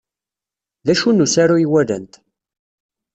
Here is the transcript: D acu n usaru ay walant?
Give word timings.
D 0.85 0.87
acu 0.91 1.09
n 1.11 1.23
usaru 1.25 1.53
ay 1.57 1.67
walant? 1.71 2.13